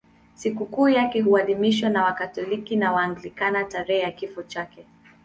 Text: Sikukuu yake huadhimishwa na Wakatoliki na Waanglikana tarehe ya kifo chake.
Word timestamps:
Sikukuu 0.35 0.89
yake 0.89 1.21
huadhimishwa 1.21 1.89
na 1.89 2.03
Wakatoliki 2.03 2.75
na 2.75 2.91
Waanglikana 2.93 3.63
tarehe 3.63 4.01
ya 4.01 4.11
kifo 4.11 4.43
chake. 4.43 4.85